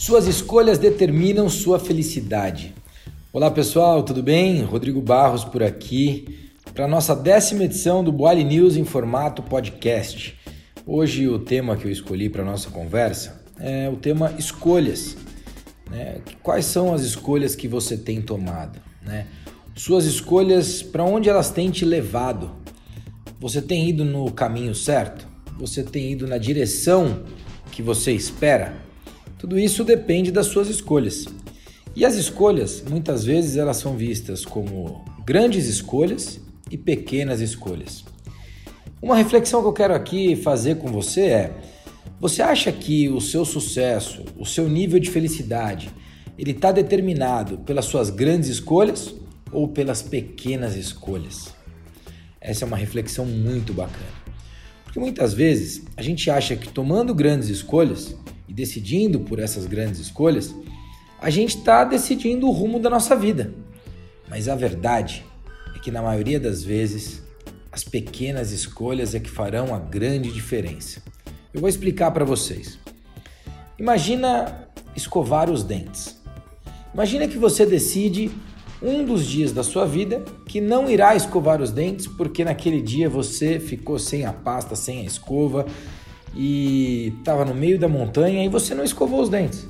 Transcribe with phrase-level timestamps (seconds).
[0.00, 2.74] Suas escolhas determinam sua felicidade.
[3.30, 4.62] Olá pessoal, tudo bem?
[4.62, 10.34] Rodrigo Barros por aqui para a nossa décima edição do Boali News em formato podcast.
[10.86, 15.18] Hoje o tema que eu escolhi para nossa conversa é o tema escolhas.
[15.90, 16.22] Né?
[16.42, 18.80] Quais são as escolhas que você tem tomado?
[19.02, 19.26] Né?
[19.76, 22.52] Suas escolhas, para onde elas têm te levado?
[23.38, 25.28] Você tem ido no caminho certo?
[25.58, 27.22] Você tem ido na direção
[27.70, 28.88] que você espera?
[29.40, 31.24] Tudo isso depende das suas escolhas.
[31.96, 36.38] E as escolhas, muitas vezes, elas são vistas como grandes escolhas
[36.70, 38.04] e pequenas escolhas.
[39.00, 41.56] Uma reflexão que eu quero aqui fazer com você é:
[42.20, 45.90] você acha que o seu sucesso, o seu nível de felicidade,
[46.36, 49.14] ele está determinado pelas suas grandes escolhas
[49.50, 51.54] ou pelas pequenas escolhas?
[52.38, 54.20] Essa é uma reflexão muito bacana.
[54.84, 58.14] Porque muitas vezes a gente acha que tomando grandes escolhas
[58.60, 60.54] decidindo por essas grandes escolhas,
[61.18, 63.54] a gente está decidindo o rumo da nossa vida.
[64.28, 65.24] Mas a verdade
[65.74, 67.22] é que na maioria das vezes
[67.72, 71.02] as pequenas escolhas é que farão a grande diferença.
[71.54, 72.78] Eu vou explicar para vocês.
[73.78, 76.20] Imagina escovar os dentes.
[76.92, 78.30] Imagina que você decide
[78.82, 83.08] um dos dias da sua vida que não irá escovar os dentes porque naquele dia
[83.08, 85.64] você ficou sem a pasta, sem a escova
[86.34, 89.66] e estava no meio da montanha e você não escovou os dentes.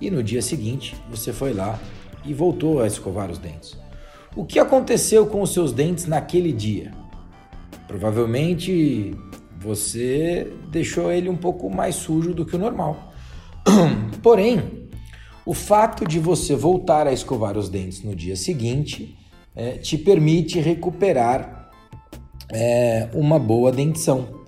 [0.00, 1.78] E no dia seguinte você foi lá
[2.24, 3.78] e voltou a escovar os dentes.
[4.34, 6.92] O que aconteceu com os seus dentes naquele dia?
[7.86, 9.16] Provavelmente
[9.58, 13.12] você deixou ele um pouco mais sujo do que o normal.
[14.22, 14.88] Porém,
[15.44, 19.16] o fato de você voltar a escovar os dentes no dia seguinte
[19.54, 21.70] é, te permite recuperar
[22.52, 24.44] é, uma boa dentição.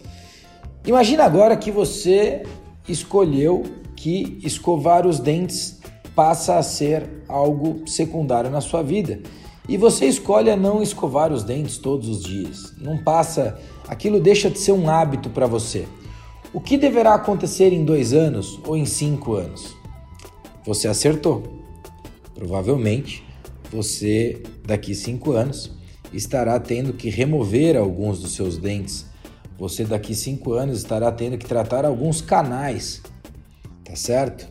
[0.89, 2.45] Imagina agora que você
[2.89, 3.63] escolheu
[3.95, 5.79] que escovar os dentes
[6.17, 9.21] passa a ser algo secundário na sua vida.
[9.69, 12.73] E você escolhe a não escovar os dentes todos os dias.
[12.79, 15.87] Não passa, aquilo deixa de ser um hábito para você.
[16.55, 19.77] O que deverá acontecer em dois anos ou em cinco anos?
[20.65, 21.43] Você acertou.
[22.35, 23.23] Provavelmente
[23.71, 25.71] você, daqui cinco anos,
[26.15, 29.05] estará tendo que remover alguns dos seus dentes
[29.59, 33.03] você daqui cinco anos estará tendo que tratar alguns canais,
[33.85, 34.47] tá certo?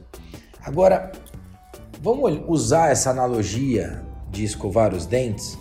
[0.62, 1.14] Agora,
[2.02, 5.58] vamos usar essa analogia de escovar os dentes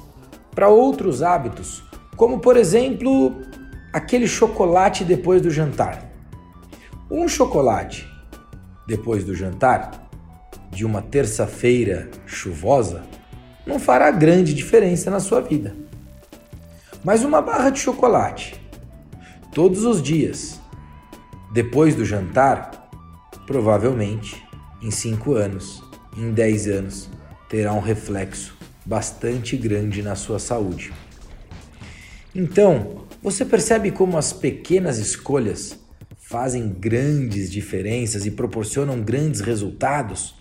[0.52, 1.84] para outros hábitos,
[2.16, 3.36] como por exemplo
[3.92, 6.10] aquele chocolate depois do jantar.
[7.08, 8.04] Um chocolate
[8.88, 10.10] depois do jantar
[10.72, 13.04] de uma terça-feira chuvosa
[13.64, 15.76] não fará grande diferença na sua vida.
[17.04, 18.60] Mas uma barra de chocolate
[19.56, 20.60] todos os dias,
[21.50, 22.90] depois do jantar,
[23.46, 24.44] provavelmente
[24.82, 25.82] em 5 anos,
[26.14, 27.08] em 10 anos,
[27.48, 30.92] terá um reflexo bastante grande na sua saúde.
[32.34, 35.78] Então, você percebe como as pequenas escolhas
[36.18, 40.34] fazem grandes diferenças e proporcionam grandes resultados?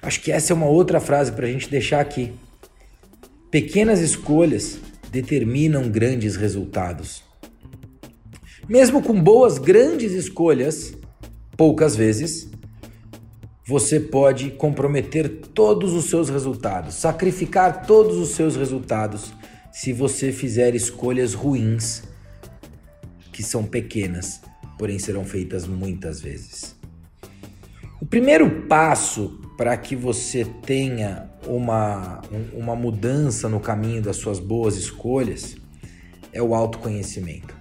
[0.00, 2.32] Acho que essa é uma outra frase para a gente deixar aqui.
[3.50, 4.78] Pequenas escolhas
[5.12, 7.27] determinam grandes resultados.
[8.68, 10.92] Mesmo com boas, grandes escolhas,
[11.56, 12.50] poucas vezes,
[13.66, 19.32] você pode comprometer todos os seus resultados, sacrificar todos os seus resultados
[19.72, 22.02] se você fizer escolhas ruins,
[23.32, 24.42] que são pequenas,
[24.78, 26.76] porém serão feitas muitas vezes.
[28.02, 32.20] O primeiro passo para que você tenha uma,
[32.52, 35.56] uma mudança no caminho das suas boas escolhas
[36.34, 37.57] é o autoconhecimento.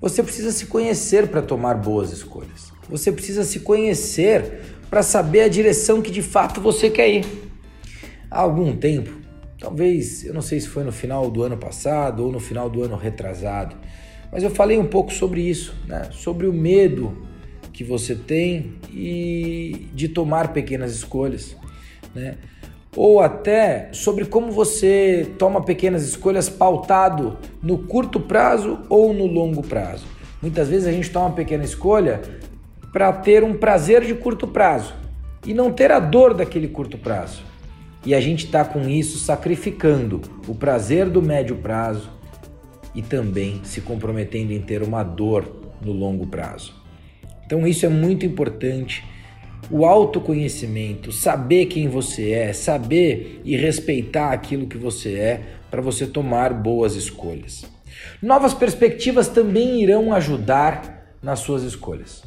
[0.00, 2.72] Você precisa se conhecer para tomar boas escolhas.
[2.88, 7.26] Você precisa se conhecer para saber a direção que de fato você quer ir.
[8.30, 9.10] Há algum tempo,
[9.58, 12.82] talvez, eu não sei se foi no final do ano passado ou no final do
[12.82, 13.76] ano retrasado,
[14.30, 16.08] mas eu falei um pouco sobre isso, né?
[16.12, 17.26] sobre o medo
[17.72, 21.56] que você tem e de tomar pequenas escolhas.
[22.14, 22.36] Né?
[22.96, 29.62] Ou até sobre como você toma pequenas escolhas pautado no curto prazo ou no longo
[29.62, 30.06] prazo.
[30.40, 32.20] Muitas vezes a gente toma uma pequena escolha
[32.92, 34.94] para ter um prazer de curto prazo
[35.46, 37.42] e não ter a dor daquele curto prazo.
[38.04, 42.10] E a gente está com isso sacrificando o prazer do médio prazo
[42.94, 45.44] e também se comprometendo em ter uma dor
[45.80, 46.74] no longo prazo.
[47.44, 49.04] Então isso é muito importante
[49.70, 56.06] o autoconhecimento, saber quem você é, saber e respeitar aquilo que você é para você
[56.06, 57.64] tomar boas escolhas.
[58.22, 62.22] Novas perspectivas também irão ajudar nas suas escolhas.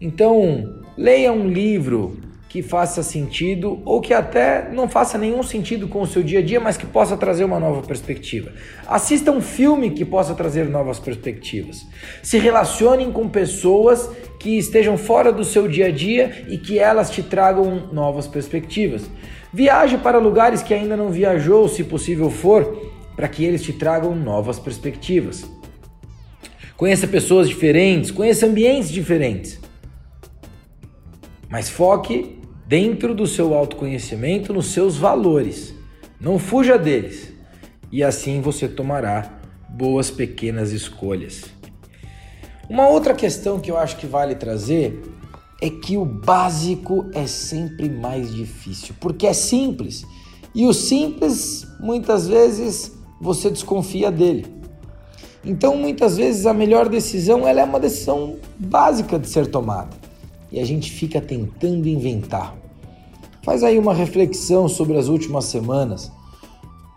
[0.00, 6.00] Então, leia um livro que faça sentido ou que até não faça nenhum sentido com
[6.00, 8.50] o seu dia a dia, mas que possa trazer uma nova perspectiva.
[8.86, 11.86] Assista um filme que possa trazer novas perspectivas.
[12.22, 14.10] Se relacionem com pessoas
[14.40, 19.10] que estejam fora do seu dia a dia e que elas te tragam novas perspectivas.
[19.52, 24.14] Viaje para lugares que ainda não viajou, se possível for, para que eles te tragam
[24.14, 25.44] novas perspectivas.
[26.78, 29.58] Conheça pessoas diferentes, conheça ambientes diferentes.
[31.50, 32.37] Mas foque
[32.68, 35.74] dentro do seu autoconhecimento, nos seus valores.
[36.20, 37.32] Não fuja deles.
[37.90, 41.44] E assim você tomará boas pequenas escolhas.
[42.68, 45.02] Uma outra questão que eu acho que vale trazer
[45.62, 50.04] é que o básico é sempre mais difícil, porque é simples.
[50.54, 54.44] E o simples, muitas vezes, você desconfia dele.
[55.42, 60.07] Então, muitas vezes, a melhor decisão ela é uma decisão básica de ser tomada
[60.50, 62.56] e a gente fica tentando inventar.
[63.42, 66.10] Faz aí uma reflexão sobre as últimas semanas,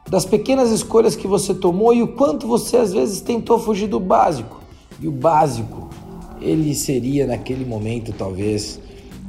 [0.10, 4.00] das pequenas escolhas que você tomou e o quanto você às vezes tentou fugir do
[4.00, 4.62] básico.
[5.00, 5.90] E o básico,
[6.42, 8.80] ele seria naquele momento talvez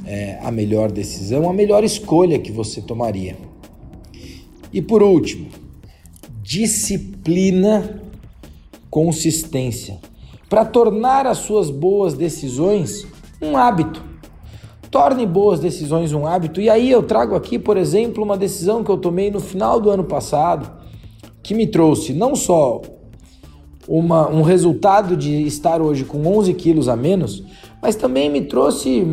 [0.05, 3.37] é, a melhor decisão, a melhor escolha que você tomaria.
[4.73, 5.47] E por último,
[6.41, 8.01] disciplina,
[8.89, 9.99] consistência,
[10.49, 13.07] para tornar as suas boas decisões
[13.41, 14.12] um hábito.
[14.93, 16.61] Torne boas decisões um hábito.
[16.61, 19.89] E aí eu trago aqui, por exemplo, uma decisão que eu tomei no final do
[19.89, 20.71] ano passado,
[21.41, 22.79] que me trouxe não só
[23.87, 27.43] uma, um resultado de estar hoje com 11 quilos a menos,
[27.81, 29.03] mas também me trouxe,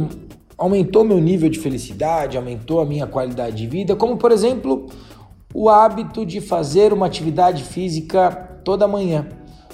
[0.59, 4.85] aumentou meu nível de felicidade, aumentou a minha qualidade de vida, como por exemplo
[5.55, 9.27] o hábito de fazer uma atividade física toda manhã.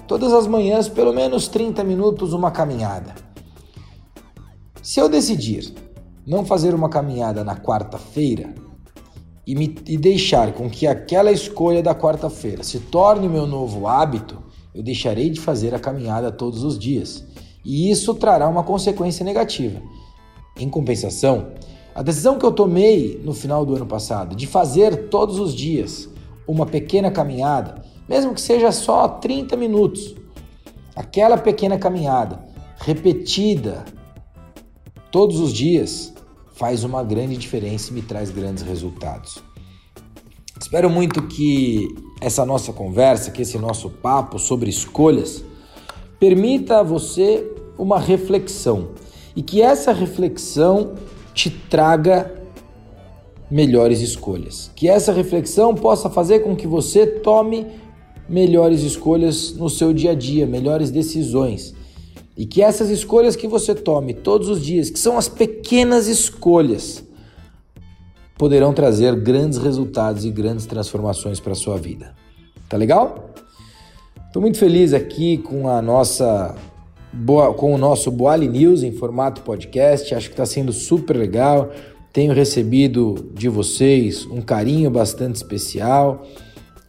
[0.07, 3.13] Todas as manhãs, pelo menos 30 minutos, uma caminhada.
[4.81, 5.75] Se eu decidir
[6.27, 8.53] não fazer uma caminhada na quarta-feira
[9.47, 13.87] e, me, e deixar com que aquela escolha da quarta-feira se torne o meu novo
[13.87, 14.43] hábito,
[14.75, 17.25] eu deixarei de fazer a caminhada todos os dias.
[17.65, 19.81] E isso trará uma consequência negativa.
[20.59, 21.53] Em compensação,
[21.95, 26.09] a decisão que eu tomei no final do ano passado de fazer todos os dias
[26.47, 30.15] uma pequena caminhada, mesmo que seja só 30 minutos,
[30.95, 32.45] aquela pequena caminhada
[32.79, 33.85] repetida
[35.11, 36.16] todos os dias
[36.57, 39.43] faz uma grande diferença e me traz grandes resultados.
[40.59, 41.87] Espero muito que
[42.21, 45.45] essa nossa conversa, que esse nosso papo sobre escolhas
[46.19, 47.47] permita a você
[47.79, 48.89] uma reflexão
[49.37, 50.95] e que essa reflexão
[51.35, 52.35] te traga
[53.51, 54.71] melhores escolhas.
[54.75, 57.67] Que essa reflexão possa fazer com que você tome
[58.27, 61.75] melhores escolhas no seu dia a dia, melhores decisões
[62.37, 67.03] e que essas escolhas que você tome todos os dias, que são as pequenas escolhas,
[68.37, 72.15] poderão trazer grandes resultados e grandes transformações para a sua vida.
[72.69, 73.31] Tá legal?
[74.27, 76.55] Estou muito feliz aqui com a nossa
[77.57, 80.15] com o nosso Boali News em formato podcast.
[80.15, 81.71] Acho que está sendo super legal.
[82.13, 86.27] Tenho recebido de vocês um carinho bastante especial.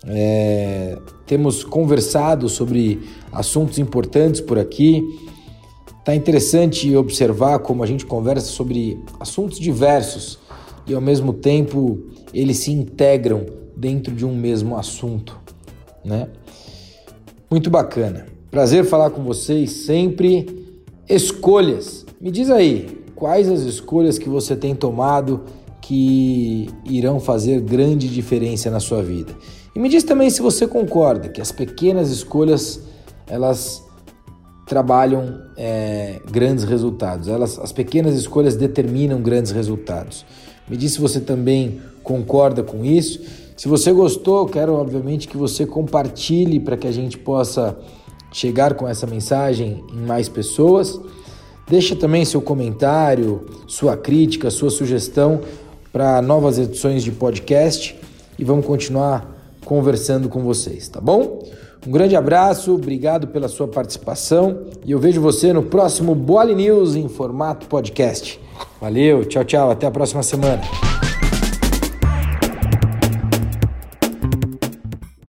[0.05, 3.01] É, temos conversado sobre
[3.31, 5.01] assuntos importantes por aqui.
[6.07, 10.39] Tá interessante observar como a gente conversa sobre assuntos diversos
[10.87, 11.99] e ao mesmo tempo
[12.33, 15.37] eles se integram dentro de um mesmo assunto,
[16.05, 16.29] né?
[17.51, 18.25] Muito bacana.
[18.49, 20.45] Prazer falar com vocês sempre.
[21.09, 22.05] Escolhas.
[22.21, 25.43] Me diz aí, quais as escolhas que você tem tomado
[25.81, 29.35] que irão fazer grande diferença na sua vida?
[29.75, 32.79] E me diz também se você concorda que as pequenas escolhas
[33.29, 33.85] elas
[34.67, 37.27] trabalham é, grandes resultados.
[37.27, 40.25] Elas, as pequenas escolhas determinam grandes resultados.
[40.67, 43.21] Me diz se você também concorda com isso.
[43.55, 47.77] Se você gostou, quero obviamente que você compartilhe para que a gente possa
[48.31, 50.99] chegar com essa mensagem em mais pessoas.
[51.67, 55.41] Deixa também seu comentário, sua crítica, sua sugestão
[55.91, 57.95] para novas edições de podcast
[58.37, 61.43] e vamos continuar conversando com vocês, tá bom?
[61.87, 66.95] Um grande abraço, obrigado pela sua participação e eu vejo você no próximo Boali News
[66.95, 68.41] em formato podcast.
[68.81, 70.61] Valeu, tchau, tchau, até a próxima semana.